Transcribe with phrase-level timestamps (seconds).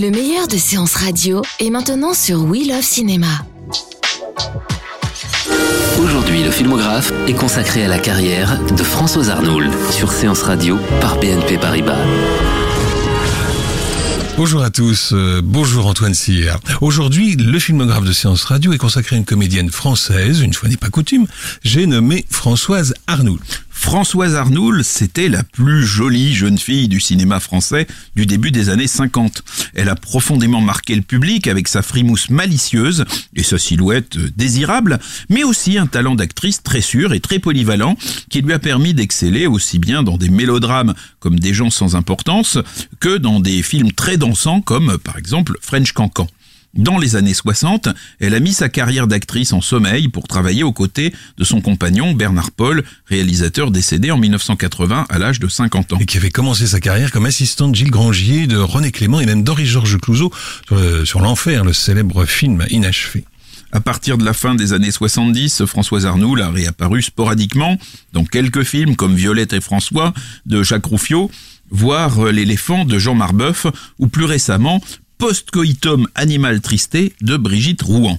[0.00, 3.44] Le meilleur de séances radio est maintenant sur We Love Cinéma.
[6.02, 11.20] Aujourd'hui, le filmographe est consacré à la carrière de Françoise Arnoul sur Séance Radio par
[11.20, 11.98] BNP Paribas.
[14.38, 16.58] Bonjour à tous, euh, bonjour Antoine Cyr.
[16.80, 20.78] Aujourd'hui, le filmographe de Séance Radio est consacré à une comédienne française, une fois n'est
[20.78, 21.26] pas coutume,
[21.62, 23.38] j'ai nommé Françoise Arnoul.
[23.80, 28.86] Françoise Arnoul, c'était la plus jolie jeune fille du cinéma français du début des années
[28.86, 29.42] 50.
[29.74, 35.44] Elle a profondément marqué le public avec sa frimousse malicieuse et sa silhouette désirable, mais
[35.44, 37.96] aussi un talent d'actrice très sûr et très polyvalent
[38.28, 42.58] qui lui a permis d'exceller aussi bien dans des mélodrames comme Des gens sans importance
[43.00, 46.28] que dans des films très dansants comme par exemple French Cancan.
[46.74, 47.88] Dans les années 60,
[48.20, 52.12] elle a mis sa carrière d'actrice en sommeil pour travailler aux côtés de son compagnon
[52.12, 55.98] Bernard Paul, réalisateur décédé en 1980 à l'âge de 50 ans.
[55.98, 59.26] Et qui avait commencé sa carrière comme assistante de Gilles Grangier, de René Clément et
[59.26, 60.32] même d'Henri-Georges Clouzot
[60.68, 63.24] sur, euh, sur l'enfer, le célèbre film inachevé.
[63.72, 67.78] À partir de la fin des années 70, Françoise Arnoul a réapparu sporadiquement
[68.12, 70.12] dans quelques films comme Violette et François
[70.46, 71.30] de Jacques Rouffio,
[71.70, 73.66] voire L'éléphant de Jean Marbeuf,
[73.98, 74.80] ou plus récemment
[75.20, 78.18] Postcoitum Animal Tristé de Brigitte Rouen.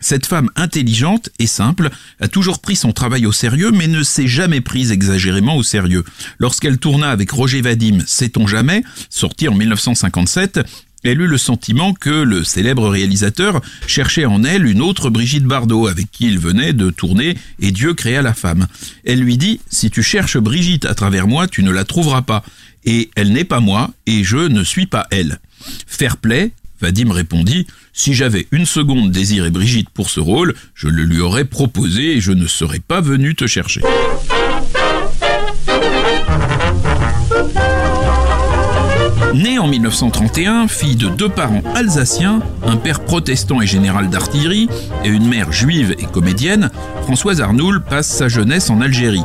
[0.00, 4.26] Cette femme intelligente et simple a toujours pris son travail au sérieux, mais ne s'est
[4.26, 6.04] jamais prise exagérément au sérieux.
[6.38, 10.60] Lorsqu'elle tourna avec Roger Vadim Sait-on jamais, sorti en 1957,
[11.04, 15.86] elle eut le sentiment que le célèbre réalisateur cherchait en elle une autre Brigitte Bardot
[15.86, 18.68] avec qui il venait de tourner et Dieu créa la femme.
[19.04, 22.42] Elle lui dit Si tu cherches Brigitte à travers moi, tu ne la trouveras pas.
[22.84, 25.40] Et elle n'est pas moi et je ne suis pas elle.
[25.86, 31.04] Fair play, Vadim répondit Si j'avais une seconde désiré Brigitte pour ce rôle, je le
[31.04, 33.82] lui aurais proposé et je ne serais pas venu te chercher.
[39.34, 44.68] Née en 1931, fille de deux parents alsaciens, un père protestant et général d'artillerie,
[45.04, 46.70] et une mère juive et comédienne,
[47.02, 49.22] Françoise Arnoul passe sa jeunesse en Algérie.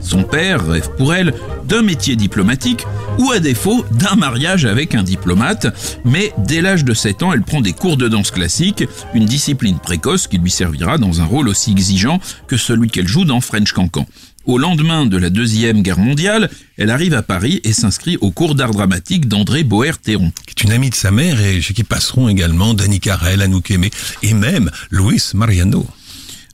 [0.00, 1.34] Son père rêve pour elle
[1.64, 2.84] d'un métier diplomatique
[3.18, 5.66] ou à défaut d'un mariage avec un diplomate,
[6.04, 8.84] mais dès l'âge de 7 ans, elle prend des cours de danse classique,
[9.14, 13.24] une discipline précoce qui lui servira dans un rôle aussi exigeant que celui qu'elle joue
[13.24, 14.06] dans French Cancan.
[14.46, 18.54] Au lendemain de la Deuxième Guerre mondiale, elle arrive à Paris et s'inscrit au cours
[18.54, 20.32] d'art dramatique d'André Boer-Théron.
[20.46, 23.70] Qui est une amie de sa mère et chez qui passeront également Danny Carrel, Anouk
[23.70, 23.90] Aimé
[24.22, 25.86] et même Luis Mariano.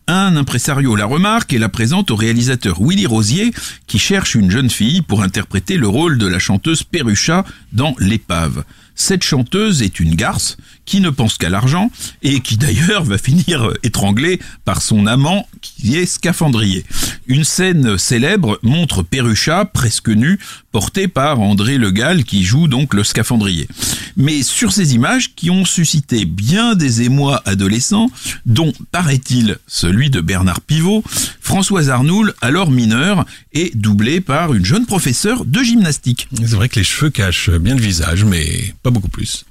[0.09, 3.53] Un impresario la remarque et la présente au réalisateur Willy Rosier
[3.89, 8.63] qui cherche une jeune fille pour interpréter le rôle de la chanteuse Perrucha dans L'épave.
[8.99, 11.91] Cette chanteuse est une garce qui ne pense qu'à l'argent
[12.23, 16.85] et qui d'ailleurs va finir étranglée par son amant qui est scaphandrier.
[17.27, 20.39] Une scène célèbre montre Perrucha presque nue
[20.73, 23.69] portée par André Le Gall qui joue donc le scaphandrier.
[24.17, 28.11] Mais sur ces images qui ont suscité bien des émois adolescents,
[28.47, 31.05] dont paraît-il celui de Bernard Pivot,
[31.41, 36.29] Françoise Arnoul, alors mineure, est doublée par une jeune professeure de gymnastique.
[36.35, 39.45] C'est vrai que les cheveux cachent bien le visage, mais beaucoup plus.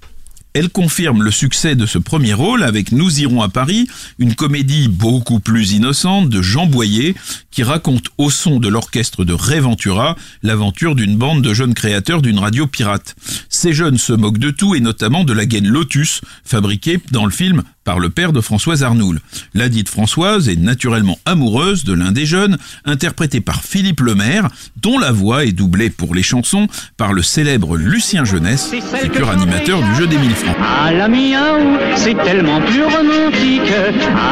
[0.56, 4.88] Elle confirme le succès de ce premier rôle avec Nous irons à Paris, une comédie
[4.88, 7.14] beaucoup plus innocente de Jean Boyer
[7.52, 12.22] qui raconte au son de l'orchestre de Ray Ventura l'aventure d'une bande de jeunes créateurs
[12.22, 13.18] d'une radio pirate.
[13.50, 17.32] Ces jeunes se moquent de tout et notamment de la gaine Lotus fabriquée dans le
[17.32, 19.22] film par le père de Françoise Arnoul.
[19.54, 24.50] La dite Françoise est naturellement amoureuse de l'un des jeunes, interprété par Philippe Lemaire,
[24.82, 26.68] dont la voix est doublée pour les chansons
[26.98, 28.72] par le célèbre Lucien Jeunesse,
[29.02, 30.56] futur animateur du jeu des mille francs.
[30.60, 33.72] À la miaou, c'est tellement plus romantique.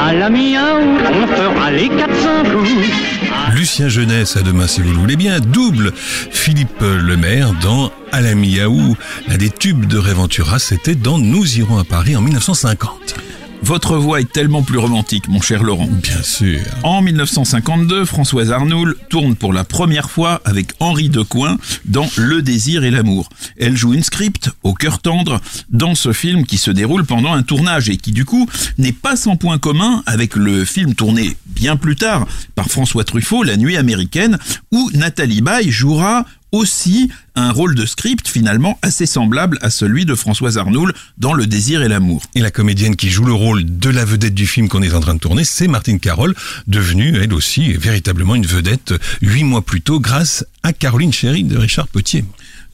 [0.06, 2.88] À la miaou, on fera les 400 coups.
[3.54, 8.34] Lucien Jeunesse, à demain si vous le voulez bien, double Philippe Lemaire dans À la
[8.34, 8.96] Miaou.
[9.28, 13.16] L'un des tubes de Réventura, c'était dans Nous irons à Paris en 1950.
[13.64, 15.88] Votre voix est tellement plus romantique, mon cher Laurent.
[15.88, 16.60] Bien sûr.
[16.84, 22.84] En 1952, Françoise Arnoul tourne pour la première fois avec Henri Decoing dans Le désir
[22.84, 23.30] et l'amour.
[23.58, 25.40] Elle joue une script au cœur tendre
[25.70, 29.16] dans ce film qui se déroule pendant un tournage et qui du coup n'est pas
[29.16, 33.78] sans point commun avec le film tourné bien plus tard par François Truffaut, La nuit
[33.78, 34.40] américaine,
[34.74, 40.16] où Nathalie Baye jouera aussi un rôle de script finalement assez semblable à celui de
[40.16, 42.24] Françoise Arnoul dans Le désir et l'amour.
[42.36, 45.02] Et la comédienne qui joue le rôle de la vedette du film qu'on est en
[45.02, 46.36] train de tourner, c'est Martine Carole,
[46.68, 51.58] devenue elle aussi véritablement une vedette huit mois plus tôt grâce à Caroline Chéry de
[51.58, 52.24] Richard Potier.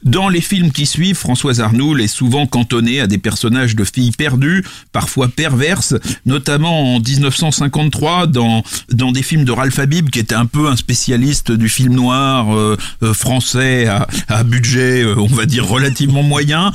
[0.02, 4.12] Dans les films qui suivent, Françoise Arnoul est souvent cantonnée à des personnages de filles
[4.12, 5.94] perdues, parfois perverses,
[6.24, 10.76] notamment en 1953 dans, dans des films de Ralph Habib, qui était un peu un
[10.76, 16.22] spécialiste du film noir euh, euh, français à, à budget, euh, on va dire, relativement
[16.22, 16.72] moyen,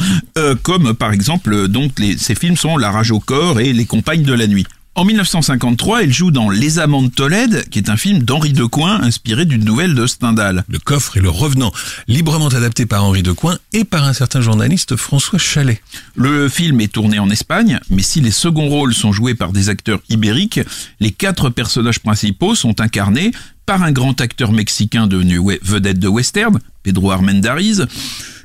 [0.64, 4.24] comme par exemple, donc les, ces films sont La rage au corps et Les compagnes
[4.24, 4.66] de la nuit.
[4.98, 9.02] En 1953, elle joue dans Les Amants de Tolède, qui est un film d'Henri Decoing
[9.02, 10.64] inspiré d'une nouvelle de Stendhal.
[10.70, 11.74] Le coffre et le revenant,
[12.08, 15.82] librement adapté par Henri Decoing et par un certain journaliste François Chalet.
[16.16, 19.68] Le film est tourné en Espagne, mais si les seconds rôles sont joués par des
[19.68, 20.62] acteurs ibériques,
[21.02, 23.32] les quatre personnages principaux sont incarnés
[23.66, 27.86] par un grand acteur mexicain devenu vedette de western, Pedro Armendariz,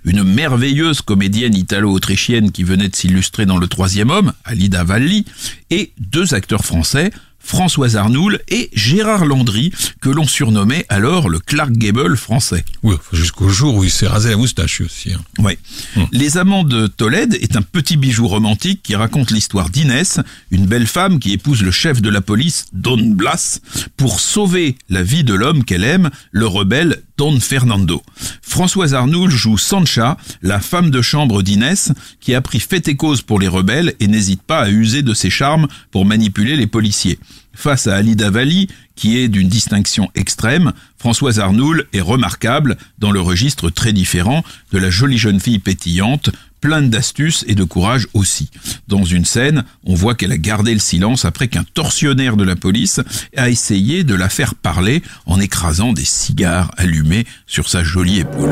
[0.05, 5.25] une merveilleuse comédienne italo-autrichienne qui venait de s'illustrer dans Le Troisième Homme, Alida Valli,
[5.71, 7.11] et deux acteurs français,
[7.41, 12.65] Françoise Arnoul et Gérard Landry, que l'on surnommait alors le Clark Gable français.
[12.83, 15.13] Oui, jusqu'au jour où il s'est rasé la moustache aussi.
[15.13, 15.21] Hein.
[15.39, 15.59] Ouais.
[15.97, 16.07] Hum.
[16.13, 20.21] Les Amants de Tolède est un petit bijou romantique qui raconte l'histoire d'Inès,
[20.51, 23.61] une belle femme qui épouse le chef de la police, Don Blas,
[23.97, 27.03] pour sauver la vie de l'homme qu'elle aime, le rebelle
[27.41, 28.03] Fernando.
[28.41, 33.21] Françoise Arnoul joue Sancha, la femme de chambre d'Inès, qui a pris fait et cause
[33.21, 37.19] pour les rebelles et n'hésite pas à user de ses charmes pour manipuler les policiers.
[37.53, 38.69] Face à Alida Valli,
[39.01, 44.79] qui est d'une distinction extrême, Françoise Arnoul est remarquable dans le registre très différent de
[44.79, 46.29] la jolie jeune fille pétillante,
[46.61, 48.51] pleine d'astuces et de courage aussi.
[48.89, 52.57] Dans une scène, on voit qu'elle a gardé le silence après qu'un tortionnaire de la
[52.57, 53.01] police
[53.39, 58.51] a essayé de la faire parler en écrasant des cigares allumés sur sa jolie épaule.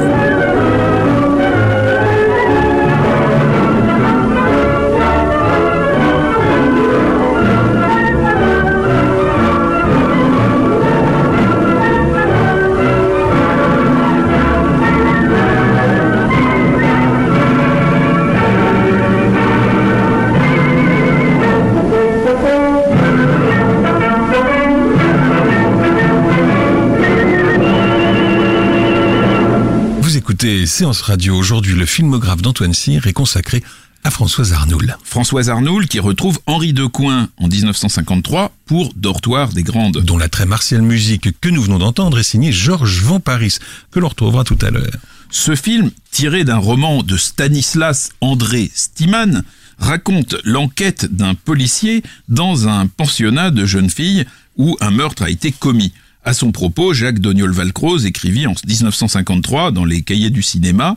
[30.29, 31.35] Écoutez Séance Radio.
[31.35, 33.65] Aujourd'hui, le filmographe d'Antoine Cyr est consacré
[34.05, 34.95] à Françoise Arnoul.
[35.03, 40.03] Françoise Arnoul qui retrouve Henri Decoing en 1953 pour Dortoir des Grandes.
[40.05, 43.57] Dont la très martiale musique que nous venons d'entendre est signée Georges Van Paris,
[43.91, 44.93] que l'on retrouvera tout à l'heure.
[45.31, 49.45] Ce film, tiré d'un roman de Stanislas André Stiman,
[49.79, 54.27] raconte l'enquête d'un policier dans un pensionnat de jeunes filles
[54.59, 55.95] où un meurtre a été commis.
[56.25, 60.97] À son propos, Jacques Doniol-Valcroze écrivit en 1953 dans les cahiers du cinéma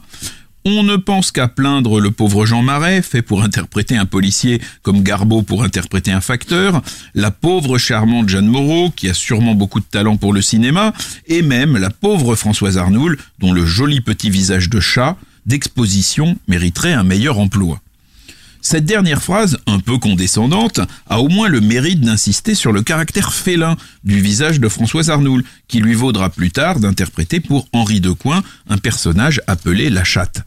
[0.63, 5.01] on ne pense qu'à plaindre le pauvre Jean Marais, fait pour interpréter un policier comme
[5.01, 6.81] Garbeau pour interpréter un facteur,
[7.15, 10.93] la pauvre charmante Jeanne Moreau, qui a sûrement beaucoup de talent pour le cinéma,
[11.27, 15.17] et même la pauvre Françoise Arnoul, dont le joli petit visage de chat,
[15.47, 17.81] d'exposition, mériterait un meilleur emploi.
[18.63, 23.33] Cette dernière phrase, un peu condescendante, a au moins le mérite d'insister sur le caractère
[23.33, 28.43] félin du visage de Françoise Arnoul, qui lui vaudra plus tard d'interpréter pour Henri Decoing
[28.69, 30.43] un personnage appelé la chatte.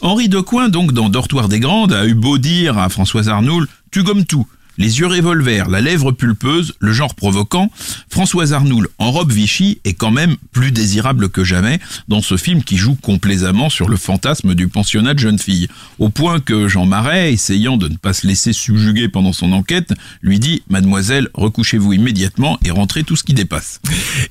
[0.00, 4.04] Henri Decoing, donc dans Dortoir des Grandes, a eu beau dire à Françoise Arnoul «tu
[4.04, 4.46] gommes tout»,
[4.78, 7.70] les yeux revolver, la lèvre pulpeuse, le genre provoquant,
[8.08, 12.62] Françoise Arnoul en robe Vichy est quand même plus désirable que jamais dans ce film
[12.62, 15.68] qui joue complaisamment sur le fantasme du pensionnat de jeune fille,
[15.98, 19.92] au point que Jean Marais, essayant de ne pas se laisser subjuguer pendant son enquête,
[20.22, 23.80] lui dit «Mademoiselle, recouchez-vous immédiatement et rentrez tout ce qui dépasse».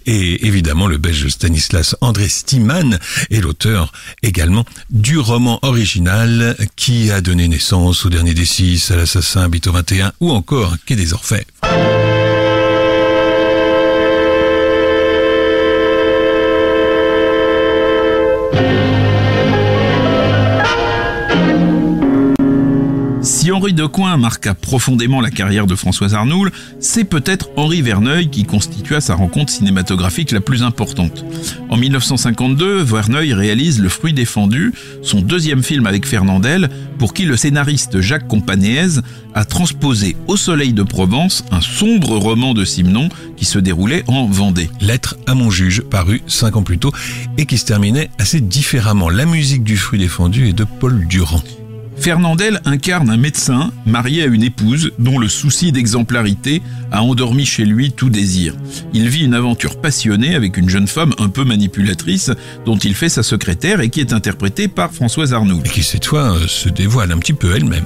[0.06, 3.00] Et évidemment, le belge Stanislas André Stiman
[3.30, 3.92] est l'auteur
[4.24, 9.72] également du roman original qui a donné naissance au dernier des six, à l'assassin Bito
[9.72, 11.46] 21 ou encore Quai des Orfèvres.
[23.74, 29.02] De coin marqua profondément la carrière de Françoise Arnoul, c'est peut-être Henri Verneuil qui constitua
[29.02, 31.26] sa rencontre cinématographique la plus importante.
[31.70, 37.36] En 1952, Verneuil réalise Le Fruit défendu, son deuxième film avec Fernandel, pour qui le
[37.36, 39.02] scénariste Jacques Companéez
[39.34, 44.26] a transposé Au soleil de Provence, un sombre roman de Simenon qui se déroulait en
[44.28, 44.70] Vendée.
[44.82, 46.92] Lettre à mon juge, paru cinq ans plus tôt,
[47.38, 49.10] et qui se terminait assez différemment.
[49.10, 51.42] La musique du fruit défendu est de Paul Durand.
[52.00, 56.62] Fernandel incarne un médecin marié à une épouse dont le souci d'exemplarité
[56.92, 58.54] a endormi chez lui tout désir.
[58.94, 62.32] Il vit une aventure passionnée avec une jeune femme un peu manipulatrice
[62.66, 65.62] dont il fait sa secrétaire et qui est interprétée par Françoise Arnoul.
[65.66, 67.86] Et qui cette fois euh, se dévoile un petit peu elle-même.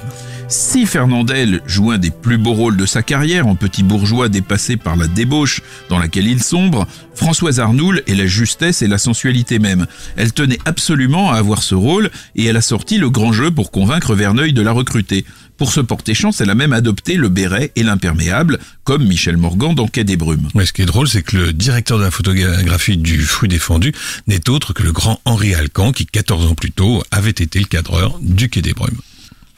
[0.52, 4.76] Si Fernandel joue un des plus beaux rôles de sa carrière en petit bourgeois dépassé
[4.76, 9.58] par la débauche dans laquelle il sombre, Françoise Arnoul est la justesse et la sensualité
[9.58, 9.86] même.
[10.14, 13.70] Elle tenait absolument à avoir ce rôle et elle a sorti le grand jeu pour
[13.70, 15.24] convaincre Verneuil de la recruter.
[15.56, 19.74] Pour se porter chance, elle a même adopté le béret et l'imperméable, comme Michel Morgan
[19.74, 20.48] dans Quai des Brumes.
[20.62, 23.94] Ce qui est drôle, c'est que le directeur de la photographie du fruit défendu
[24.26, 27.64] n'est autre que le grand Henri Alcan, qui 14 ans plus tôt avait été le
[27.64, 29.00] cadreur du Quai des Brumes.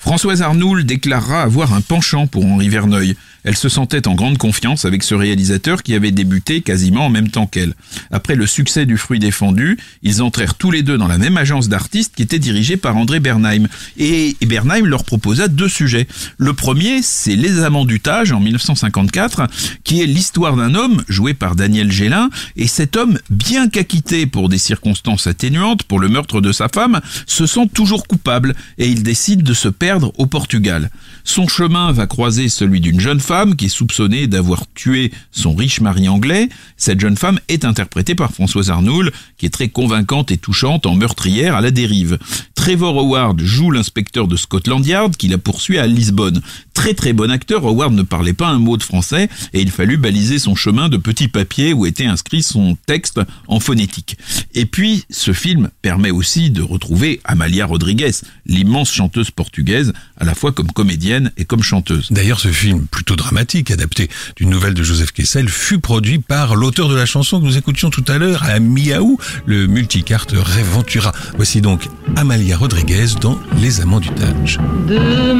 [0.04, 3.16] Françoise Arnoul déclarera avoir un penchant pour Henri Verneuil.
[3.44, 7.28] Elle se sentait en grande confiance avec ce réalisateur qui avait débuté quasiment en même
[7.28, 7.74] temps qu'elle.
[8.10, 11.68] Après le succès du fruit défendu, ils entrèrent tous les deux dans la même agence
[11.68, 13.68] d'artistes qui était dirigée par André Bernheim.
[13.98, 16.08] Et Bernheim leur proposa deux sujets.
[16.38, 19.42] Le premier, c'est Les Amants du Tage en 1954,
[19.84, 22.30] qui est l'histoire d'un homme joué par Daniel Gélin.
[22.56, 27.02] Et cet homme, bien qu'acquitté pour des circonstances atténuantes pour le meurtre de sa femme,
[27.26, 30.90] se sent toujours coupable et il décide de se perdre au Portugal.
[31.24, 35.80] Son chemin va croiser celui d'une jeune femme qui est soupçonnée d'avoir tué son riche
[35.80, 36.48] mari anglais.
[36.76, 40.94] Cette jeune femme est interprétée par Françoise Arnoul, qui est très convaincante et touchante en
[40.94, 42.18] meurtrière à la dérive.
[42.54, 46.40] Trevor Howard joue l'inspecteur de Scotland Yard qui la poursuit à Lisbonne.
[46.72, 49.96] Très très bon acteur, Howard ne parlait pas un mot de français et il fallut
[49.96, 54.16] baliser son chemin de petits papiers où était inscrit son texte en phonétique.
[54.54, 58.12] Et puis, ce film permet aussi de retrouver Amalia Rodriguez,
[58.46, 62.08] l'immense chanteuse portugaise, à la fois comme comédienne et comme chanteuse.
[62.10, 66.88] D'ailleurs, ce film, plutôt dramatique, adapté d'une nouvelle de Joseph Kessel, fut produit par l'auteur
[66.88, 71.12] de la chanson que nous écoutions tout à l'heure, à Miaou, le multicarte Reventura.
[71.36, 74.58] Voici donc Amalia Rodriguez dans Les Amants du Tage.
[74.86, 75.32] De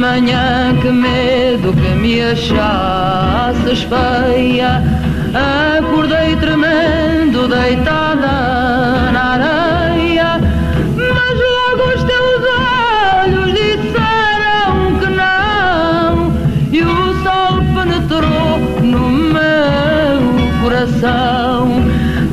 [20.75, 21.67] coração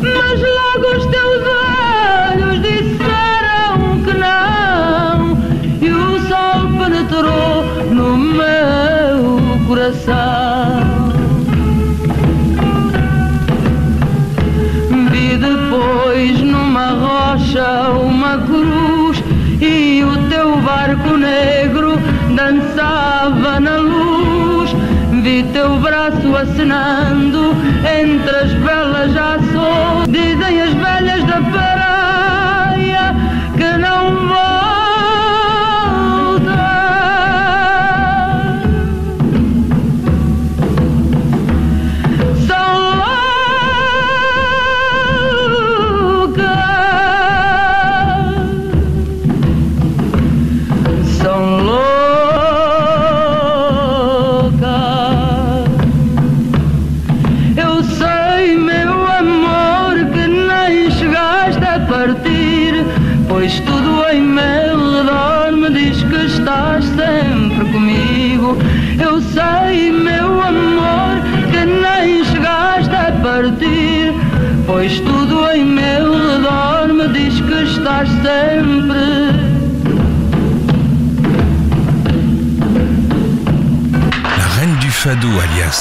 [0.00, 5.38] Mas logo os teus olhos disseram que não
[5.80, 11.12] E o sol penetrou no meu coração.
[15.10, 19.22] Vi depois numa rocha uma cruz
[19.60, 21.96] E o teu barco negro
[22.34, 24.74] dançava na luz.
[25.22, 27.11] Vi teu braço acenando
[27.84, 28.61] entre as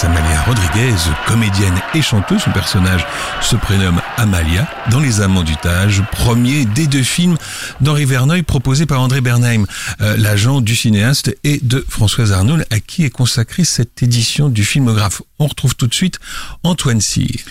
[0.04, 0.96] Amalia Rodriguez,
[1.28, 3.06] comédienne et chanteuse, son personnage
[3.42, 7.38] se prénomme Amalia, dans Les Amants du Tage, premier des deux films
[7.82, 9.66] d'Henri Verneuil proposé par André Bernheim,
[10.02, 14.64] euh, l'agent du cinéaste et de Françoise Arnoul, à qui est consacrée cette édition du
[14.64, 15.22] filmographe.
[15.38, 16.20] On retrouve tout de suite
[16.64, 17.46] Antoine Cyr.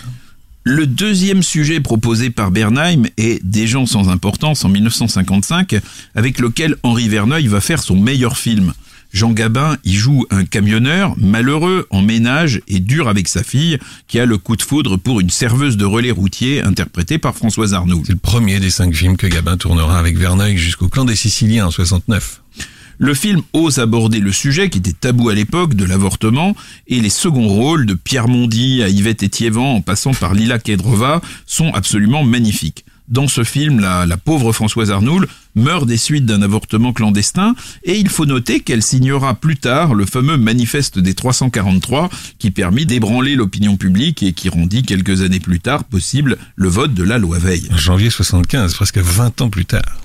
[0.63, 5.75] Le deuxième sujet proposé par Bernheim est Des gens sans importance en 1955,
[6.15, 8.73] avec lequel Henri Verneuil va faire son meilleur film.
[9.13, 13.77] Jean Gabin y joue un camionneur malheureux en ménage et dur avec sa fille
[14.07, 17.73] qui a le coup de foudre pour une serveuse de relais routier interprétée par Françoise
[17.73, 18.03] Arnoul.
[18.05, 21.67] C'est le premier des cinq films que Gabin tournera avec Verneuil jusqu'au clan des Siciliens
[21.67, 22.41] en 69.
[22.97, 26.55] Le film ose aborder le sujet qui était tabou à l'époque de l'avortement
[26.87, 31.19] et les seconds rôles de Pierre Mondy à Yvette Etiévent en passant par Lila Kedrova
[31.47, 32.85] sont absolument magnifiques.
[33.11, 38.07] Dans ce film, la, pauvre Françoise Arnoul meurt des suites d'un avortement clandestin et il
[38.07, 43.75] faut noter qu'elle signera plus tard le fameux manifeste des 343 qui permit d'ébranler l'opinion
[43.75, 47.67] publique et qui rendit quelques années plus tard possible le vote de la loi Veil.
[47.73, 49.97] En janvier 75, presque 20 ans plus tard.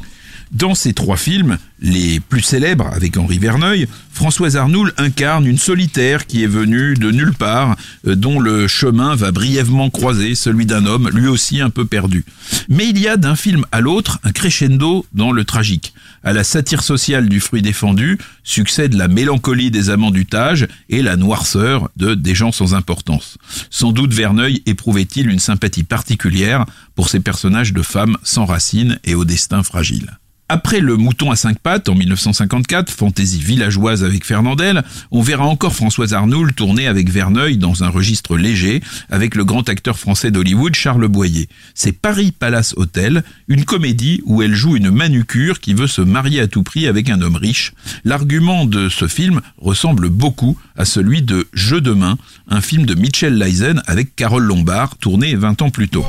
[0.53, 6.27] Dans ces trois films, les plus célèbres avec Henri Verneuil, Françoise Arnoul incarne une solitaire
[6.27, 7.77] qui est venue de nulle part,
[8.07, 12.25] euh, dont le chemin va brièvement croiser celui d'un homme, lui aussi un peu perdu.
[12.69, 15.93] Mais il y a d'un film à l'autre un crescendo dans le tragique.
[16.23, 21.03] À la satire sociale du fruit défendu succède la mélancolie des amants du Tage et
[21.03, 23.37] la noirceur de Des gens sans importance.
[23.71, 29.15] Sans doute Verneuil éprouvait-il une sympathie particulière pour ces personnages de femmes sans racines et
[29.15, 30.19] au destin fragile.
[30.49, 35.75] Après le mouton à cinq pattes en 1954, fantaisie villageoise avec Fernandel, on verra encore
[35.75, 40.77] Françoise Arnoul tourner avec Verneuil dans un registre léger avec le grand acteur français d'Hollywood
[40.77, 41.49] Charles Boyer.
[41.75, 46.41] C'est Paris Palace Hotel, une comédie où elle joue une manucure qui veut se marier
[46.41, 47.73] à tout prix avec un homme riche.
[48.05, 52.95] L'argument de ce film ressemble beaucoup à celui de Jeu de main, un film de
[52.95, 56.07] Mitchell Leisen avec Carole Lombard tourné 20 ans plus tôt.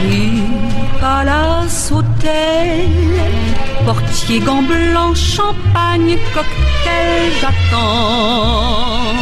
[0.00, 0.42] Paris,
[0.98, 2.88] palace, hôtel,
[3.84, 9.12] portier, gants blancs, champagne, cocktail, j'attends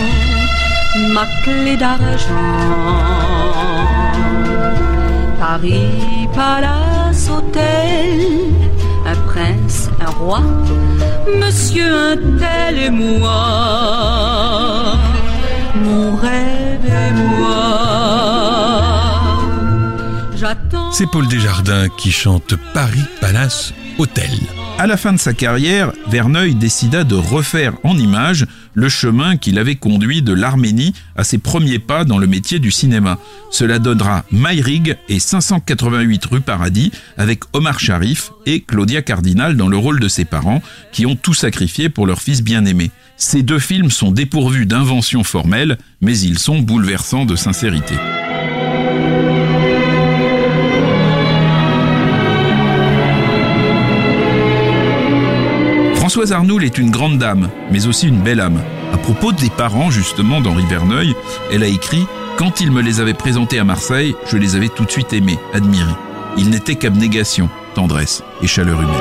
[1.15, 2.95] ma clé d'argent.
[5.41, 8.21] Paris, palace, hôtel,
[9.05, 10.43] un prince, un roi,
[11.41, 13.41] monsieur un tel et moi,
[15.75, 17.88] mon rêve et moi.
[20.93, 24.31] C'est Paul Desjardins qui chante Paris Palace Hôtel.
[24.79, 29.59] À la fin de sa carrière, Verneuil décida de refaire en images le chemin qu'il
[29.59, 33.19] avait conduit de l'Arménie à ses premiers pas dans le métier du cinéma.
[33.51, 39.77] Cela donnera Myrig et 588 rue Paradis avec Omar Sharif et Claudia Cardinal dans le
[39.77, 40.63] rôle de ses parents
[40.93, 42.91] qui ont tout sacrifié pour leur fils bien-aimé.
[43.17, 47.97] Ces deux films sont dépourvus d'inventions formelles, mais ils sont bouleversants de sincérité.
[56.09, 58.63] Françoise Arnoul est une grande dame, mais aussi une belle âme.
[58.95, 61.15] À propos des parents, justement, d'Henri Verneuil,
[61.53, 62.07] elle a écrit
[62.39, 65.39] Quand il me les avait présentés à Marseille, je les avais tout de suite aimés,
[65.53, 65.93] admirés.
[66.39, 68.97] Ils n'étaient qu'abnégation, tendresse et chaleur humaine.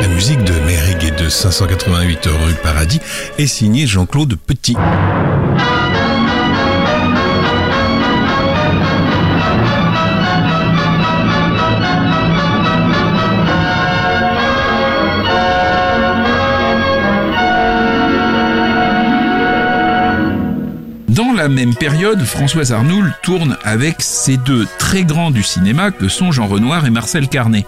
[0.00, 3.00] La musique de Mérig et de 588 rue Paradis
[3.36, 4.76] est signée Jean-Claude Petit.
[21.42, 26.30] La même période, Françoise Arnoul tourne avec ces deux très grands du cinéma que sont
[26.30, 27.66] Jean Renoir et Marcel Carnet.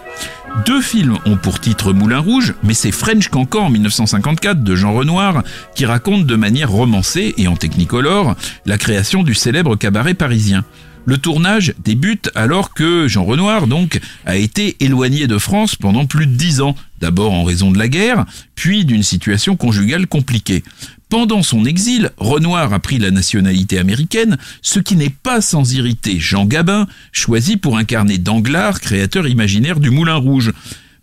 [0.65, 4.95] Deux films ont pour titre Moulin Rouge, mais c'est French Cancan en 1954 de Jean
[4.95, 5.43] Renoir
[5.75, 10.65] qui raconte de manière romancée et en technicolore la création du célèbre cabaret parisien.
[11.07, 16.27] Le tournage débute alors que Jean Renoir, donc, a été éloigné de France pendant plus
[16.27, 20.65] de dix ans, d'abord en raison de la guerre, puis d'une situation conjugale compliquée.
[21.09, 26.19] Pendant son exil, Renoir a pris la nationalité américaine, ce qui n'est pas sans irriter
[26.19, 30.53] Jean Gabin, choisi pour incarner Danglars, créateur imaginaire du Moulin Rouge.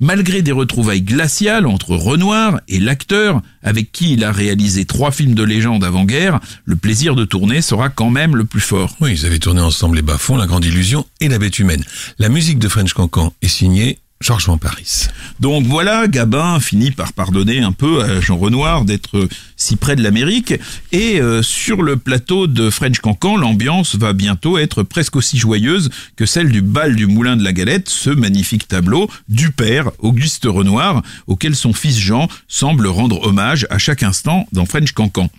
[0.03, 5.35] Malgré des retrouvailles glaciales entre Renoir et l'acteur, avec qui il a réalisé trois films
[5.35, 8.95] de légende avant-guerre, le plaisir de tourner sera quand même le plus fort.
[8.99, 11.83] Oui, ils avaient tourné ensemble Les Bas-Fonds, La Grande Illusion et La Bête Humaine.
[12.17, 15.07] La musique de French Cancan est signée Georges Van Paris.
[15.39, 20.03] Donc voilà, Gabin finit par pardonner un peu à Jean Renoir d'être si près de
[20.03, 20.53] l'Amérique.
[20.91, 25.89] Et euh, sur le plateau de French Cancan, l'ambiance va bientôt être presque aussi joyeuse
[26.15, 30.45] que celle du bal du Moulin de la Galette, ce magnifique tableau du père Auguste
[30.45, 35.29] Renoir, auquel son fils Jean semble rendre hommage à chaque instant dans French Cancan.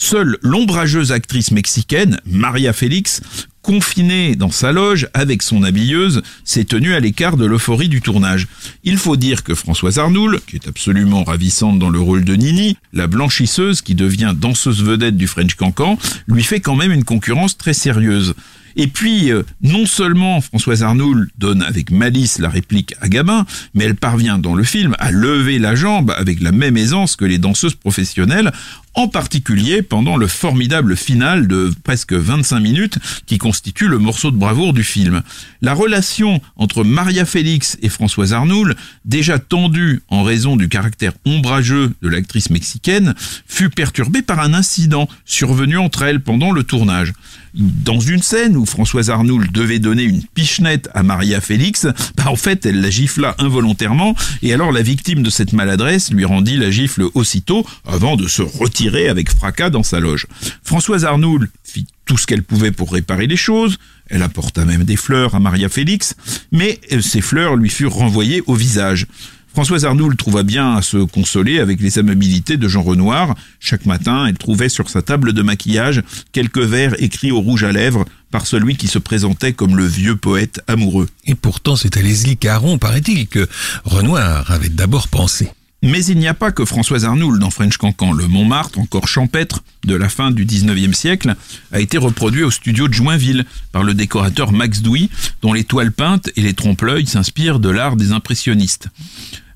[0.00, 3.20] Seule l'ombrageuse actrice mexicaine, Maria Félix,
[3.62, 8.46] confinée dans sa loge avec son habilleuse, s'est tenue à l'écart de l'euphorie du tournage.
[8.84, 12.76] Il faut dire que Françoise Arnoul, qui est absolument ravissante dans le rôle de Nini,
[12.92, 17.58] la blanchisseuse qui devient danseuse vedette du French Cancan, lui fait quand même une concurrence
[17.58, 18.34] très sérieuse.
[18.76, 23.84] Et puis, euh, non seulement Françoise Arnoul donne avec malice la réplique à Gabin, mais
[23.84, 27.38] elle parvient dans le film à lever la jambe avec la même aisance que les
[27.38, 28.52] danseuses professionnelles,
[28.98, 34.36] en particulier pendant le formidable final de presque 25 minutes qui constitue le morceau de
[34.36, 35.22] bravoure du film.
[35.62, 41.92] La relation entre Maria Félix et Françoise Arnoul, déjà tendue en raison du caractère ombrageux
[42.02, 43.14] de l'actrice mexicaine,
[43.46, 47.12] fut perturbée par un incident survenu entre elles pendant le tournage
[47.54, 52.36] dans une scène où Françoise Arnoul devait donner une pichenette à Maria Félix, bah en
[52.36, 56.70] fait elle la gifla involontairement et alors la victime de cette maladresse lui rendit la
[56.70, 60.26] gifle aussitôt avant de se retirer avec fracas dans sa loge.
[60.62, 64.96] Françoise Arnoul fit tout ce qu'elle pouvait pour réparer les choses, elle apporta même des
[64.96, 66.14] fleurs à Maria Félix,
[66.52, 69.06] mais euh, ces fleurs lui furent renvoyées au visage.
[69.52, 73.34] Françoise Arnoul trouva bien à se consoler avec les amabilités de Jean Renoir.
[73.58, 77.72] Chaque matin, elle trouvait sur sa table de maquillage quelques vers écrits au rouge à
[77.72, 81.08] lèvres par celui qui se présentait comme le vieux poète amoureux.
[81.24, 83.48] Et pourtant, à Leslie Caron, paraît-il, que
[83.84, 85.50] Renoir avait d'abord pensé.
[85.82, 88.12] Mais il n'y a pas que Françoise Arnoul dans French Cancan.
[88.12, 91.36] Le Montmartre, encore champêtre de la fin du 19e siècle,
[91.70, 95.08] a été reproduit au studio de Joinville par le décorateur Max Douy,
[95.40, 98.88] dont les toiles peintes et les trompe-l'œil s'inspirent de l'art des impressionnistes.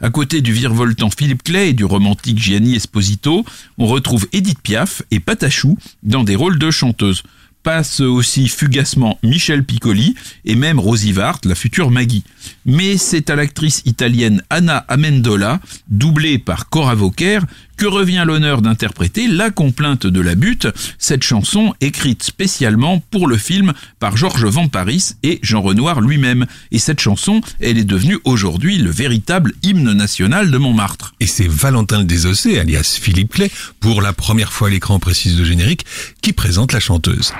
[0.01, 3.45] À côté du virevoltant Philippe Clay et du romantique Gianni Esposito,
[3.79, 7.25] on retrouve Edith Piaf et Patachou dans des rôles de chanteuses
[7.63, 12.25] passe aussi fugacement Michel Piccoli et même Rosie Vart, la future Maggie.
[12.67, 17.41] Mais c'est à l'actrice italienne Anna Amendola, doublée par Cora Vauquer,
[17.77, 23.37] que revient l'honneur d'interpréter La complainte de la butte, cette chanson écrite spécialement pour le
[23.37, 26.47] film par Georges Van Paris et Jean Renoir lui-même.
[26.71, 31.15] Et cette chanson, elle est devenue aujourd'hui le véritable hymne national de Montmartre.
[31.19, 33.51] Et c'est Valentin Desossé, alias Philippe Clay,
[33.81, 35.85] pour la première fois à l'écran précise de générique,
[36.21, 37.33] qui présente la chanteuse.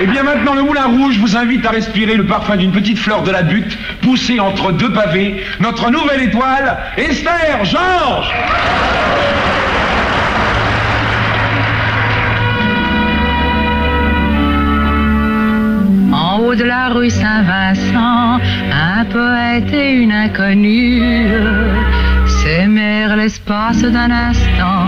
[0.00, 3.22] Et bien maintenant, le Moulin Rouge vous invite à respirer le parfum d'une petite fleur
[3.22, 3.76] de la butte,
[4.38, 8.32] entre deux pavés, notre nouvelle étoile, Esther Georges
[16.12, 18.40] En haut de la rue Saint-Vincent,
[18.72, 21.02] un poète et une inconnue
[22.26, 24.86] s'aimèrent l'espace d'un instant,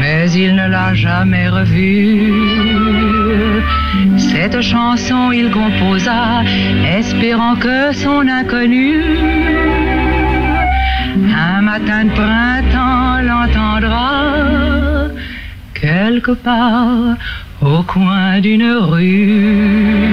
[0.00, 2.32] mais il ne l'a jamais revue.
[4.42, 6.42] Cette chanson il composa,
[6.98, 8.94] espérant que son inconnu,
[11.46, 15.08] un matin de printemps l'entendra
[15.74, 17.16] quelque part
[17.60, 20.08] au coin d'une rue.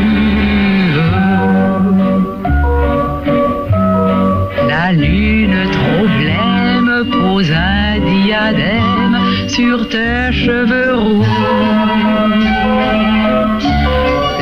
[4.68, 12.47] La lune trop blême pose un diadème sur tes cheveux roux.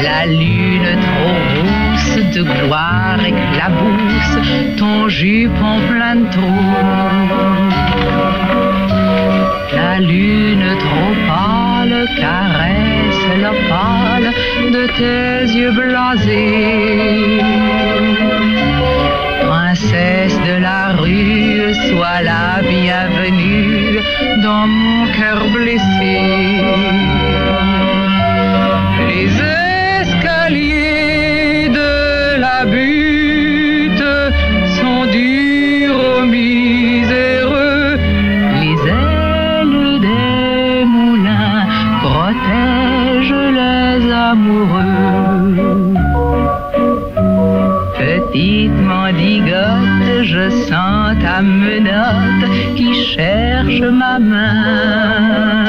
[0.04, 4.38] La lune trop rousse de gloire éclabousse
[4.78, 6.76] ton jupon plein de trous.
[9.74, 14.34] La lune trop pâle caresse l'opale
[14.72, 17.40] de tes yeux blasés.
[19.48, 24.00] Princesse de la rue, sois la bienvenue
[24.44, 26.85] dans mon cœur blessé.
[51.42, 52.46] Menotte
[52.76, 55.66] qui cherche ma main.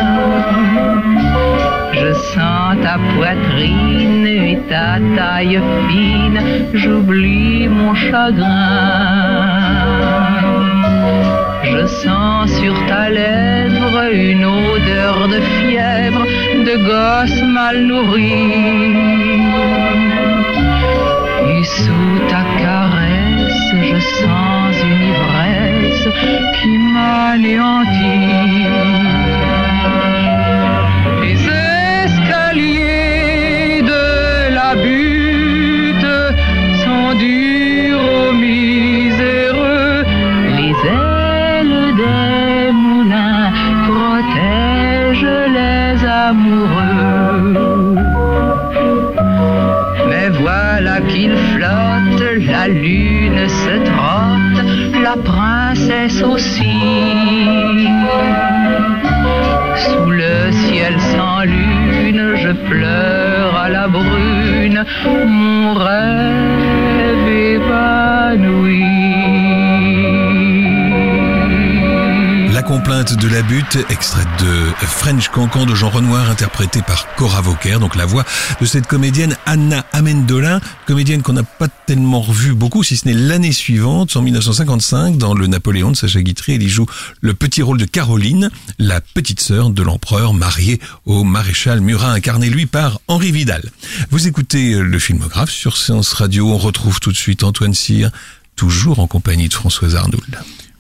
[1.93, 6.41] Je sens ta poitrine et ta taille fine,
[6.75, 8.47] j'oublie mon chagrin.
[11.65, 16.25] Je sens sur ta lèvre une odeur de fièvre,
[16.69, 18.53] de gosse mal nourri.
[21.49, 22.43] Et sous ta
[23.73, 26.09] je sens une ivresse
[26.57, 28.67] qui m'anéantit.
[31.23, 31.39] Les
[32.05, 34.07] escaliers de
[34.55, 36.19] la butte
[36.85, 40.05] sont durs aux miséreux.
[40.59, 43.51] Les ailes des moulins
[43.89, 47.97] protègent les amoureux.
[50.09, 53.16] Mais voilà qu'il flotte, la lune
[53.49, 54.61] se trotte,
[55.03, 56.81] la princesse aussi.
[59.77, 64.85] Sous le ciel sans lune, je pleure à la brune
[65.27, 66.46] mon rêve
[72.67, 77.79] complainte de la butte, extraite de French Cancan de Jean Renoir, interprété par Cora Vauquer,
[77.79, 78.25] donc la voix
[78.61, 83.15] de cette comédienne Anna Amendola, comédienne qu'on n'a pas tellement revue beaucoup, si ce n'est
[83.15, 86.87] l'année suivante, en 1955, dans le Napoléon de Sacha Guitry, elle y joue
[87.21, 88.51] le petit rôle de Caroline,
[88.81, 93.63] la petite sœur de l'empereur mariée au maréchal Murat, incarné lui par Henri Vidal.
[94.11, 98.11] Vous écoutez le filmographe sur Séance Radio, on retrouve tout de suite Antoine Cyr,
[98.57, 100.37] toujours en compagnie de Françoise Arnould.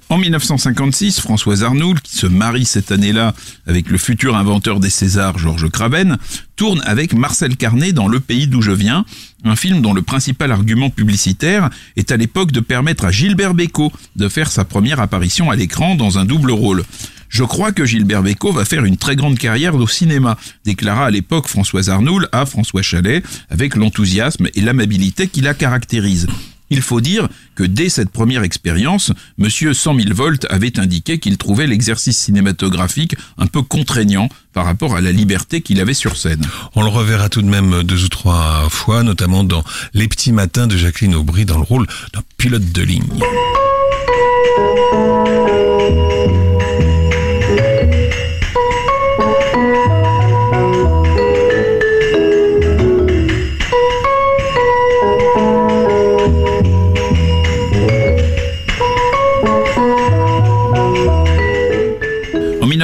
[0.09, 3.35] En 1956, Françoise Arnould, qui se marie cette année-là
[3.67, 6.17] avec le futur inventeur des Césars, Georges Craven,
[6.55, 9.05] tourne avec Marcel Carnet dans Le pays d'où je viens,
[9.43, 13.93] un film dont le principal argument publicitaire est à l'époque de permettre à Gilbert Bécaud
[14.15, 16.85] de faire sa première apparition à l'écran dans un double rôle.
[17.29, 21.11] Je crois que Gilbert Bécaud va faire une très grande carrière au cinéma, déclara à
[21.11, 26.29] l'époque Françoise Arnould à François Chalet, avec l'enthousiasme et l'amabilité qui la caractérise.
[26.71, 31.39] Il faut dire que dès cette première expérience, Monsieur 100 000 volts avait indiqué qu'il
[31.39, 36.47] trouvait l'exercice cinématographique un peu contraignant par rapport à la liberté qu'il avait sur scène.
[36.75, 40.67] On le reverra tout de même deux ou trois fois, notamment dans Les petits matins
[40.67, 43.03] de Jacqueline Aubry dans le rôle d'un pilote de ligne.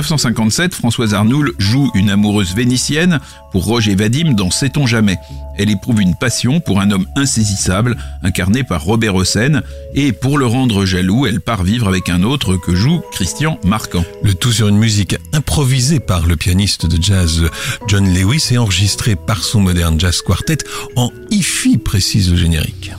[0.02, 3.20] 1957, Françoise Arnould joue une amoureuse vénitienne
[3.52, 5.16] pour Roger Vadim dans Sait-on jamais.
[5.56, 9.62] Elle éprouve une passion pour un homme insaisissable, incarné par Robert Hossein,
[9.94, 14.04] et pour le rendre jaloux, elle part vivre avec un autre que joue Christian Marquand.
[14.24, 17.48] Le tout sur une musique improvisée par le pianiste de jazz
[17.86, 20.58] John Lewis et enregistrée par son moderne jazz quartet
[20.96, 22.92] en hi-fi, précise le générique.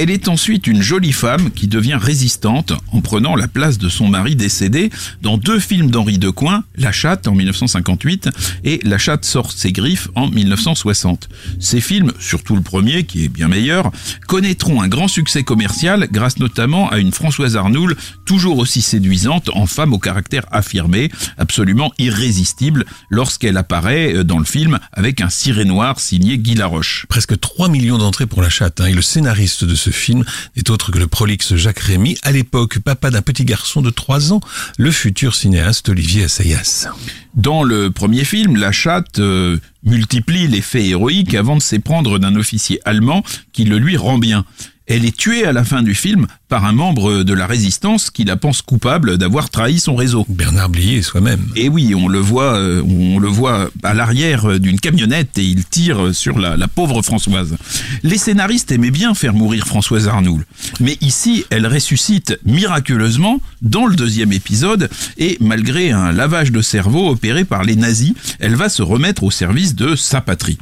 [0.00, 4.06] Elle est ensuite une jolie femme qui devient résistante en prenant la place de son
[4.06, 4.90] mari décédé
[5.22, 8.28] dans deux films d'Henri Decoing, La chatte en 1958
[8.62, 11.28] et La chatte sort ses griffes en 1960.
[11.58, 13.90] Ces films, surtout le premier qui est bien meilleur,
[14.28, 19.66] connaîtront un grand succès commercial grâce notamment à une Françoise Arnould toujours aussi séduisante en
[19.66, 25.98] femme au caractère affirmé, absolument irrésistible lorsqu'elle apparaît dans le film avec un ciré noir
[25.98, 27.06] signé Guy Laroche.
[27.08, 30.24] Presque 3 millions d'entrées pour La chatte hein, et le scénariste de ce film
[30.56, 34.32] n'est autre que le prolixe Jacques Rémy, à l'époque papa d'un petit garçon de 3
[34.32, 34.40] ans,
[34.76, 36.88] le futur cinéaste Olivier Assayas.
[37.34, 42.36] Dans le premier film, la chatte euh, multiplie les faits héroïques avant de s'éprendre d'un
[42.36, 43.22] officier allemand
[43.52, 44.44] qui le lui rend bien.
[44.88, 48.24] Elle est tuée à la fin du film par un membre de la résistance qui
[48.24, 50.24] la pense coupable d'avoir trahi son réseau.
[50.30, 51.46] Bernard Blier soi-même.
[51.56, 55.66] Et oui, on le voit, euh, on le voit à l'arrière d'une camionnette et il
[55.66, 57.56] tire sur la, la, pauvre Françoise.
[58.02, 60.44] Les scénaristes aimaient bien faire mourir Françoise Arnould,
[60.80, 67.10] mais ici, elle ressuscite miraculeusement dans le deuxième épisode et malgré un lavage de cerveau
[67.10, 70.58] opéré par les nazis, elle va se remettre au service de sa patrie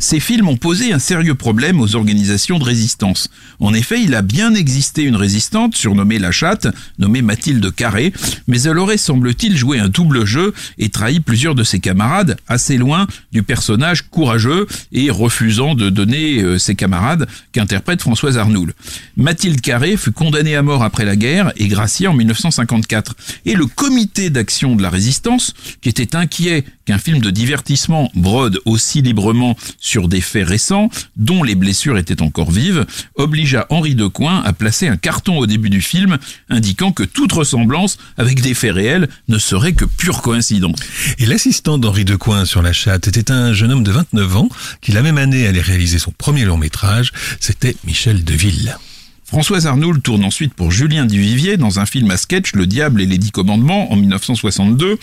[0.00, 3.28] ces films ont posé un sérieux problème aux organisations de résistance.
[3.60, 6.66] En effet, il a bien existé une résistante, surnommée la chatte,
[6.98, 8.12] nommée Mathilde Carré,
[8.48, 12.78] mais elle aurait, semble-t-il, joué un double jeu et trahi plusieurs de ses camarades, assez
[12.78, 18.72] loin du personnage courageux et refusant de donner euh, ses camarades qu'interprète Françoise Arnould.
[19.18, 23.14] Mathilde Carré fut condamnée à mort après la guerre et graciée en 1954.
[23.44, 28.58] Et le comité d'action de la résistance, qui était inquiet qu'un film de divertissement brode
[28.64, 34.42] aussi librement sur des faits récents, dont les blessures étaient encore vives, obligea Henri Decoing
[34.42, 38.74] à placer un carton au début du film indiquant que toute ressemblance avec des faits
[38.74, 40.80] réels ne serait que pure coïncidence.
[41.20, 44.48] Et l'assistant d'Henri Decoing sur la chatte était un jeune homme de 29 ans
[44.80, 48.76] qui la même année allait réaliser son premier long métrage, c'était Michel Deville.
[49.22, 53.06] Françoise Arnould tourne ensuite pour Julien Duvivier dans un film à sketch Le Diable et
[53.06, 54.98] les Dix Commandements en 1962,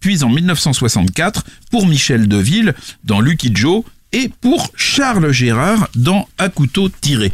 [0.00, 3.82] puis en 1964 pour Michel Deville dans Lucky Joe
[4.12, 7.32] et pour Charles Gérard dans À couteau tiré.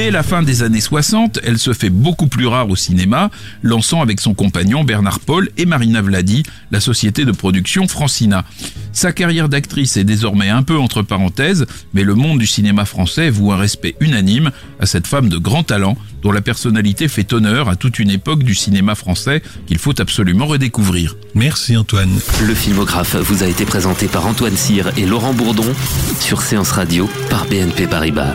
[0.00, 3.30] Dès la fin des années 60, elle se fait beaucoup plus rare au cinéma,
[3.62, 8.46] lançant avec son compagnon Bernard Paul et Marina Vladi la société de production Francina.
[8.94, 13.28] Sa carrière d'actrice est désormais un peu entre parenthèses, mais le monde du cinéma français
[13.28, 17.68] voue un respect unanime à cette femme de grand talent dont la personnalité fait honneur
[17.68, 21.14] à toute une époque du cinéma français qu'il faut absolument redécouvrir.
[21.34, 22.18] Merci Antoine.
[22.40, 25.74] Le filmographe vous a été présenté par Antoine Cyr et Laurent Bourdon
[26.20, 28.32] sur Séance Radio par BNP Paribas.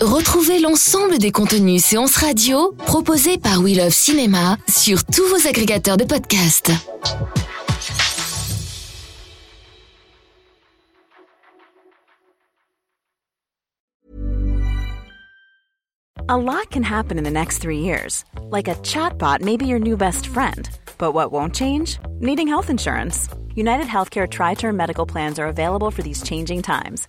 [0.00, 5.96] Retrouvez l'ensemble des contenus séances radio proposés par We Love Cinéma sur tous vos agrégateurs
[5.96, 6.70] de podcasts.
[16.28, 18.24] A lot can happen in the next three years.
[18.50, 20.68] Like a chatbot may be your new best friend.
[20.98, 21.98] But what won't change?
[22.20, 23.28] Needing health insurance.
[23.54, 27.08] United Healthcare Tri Term Medical Plans are available for these changing times.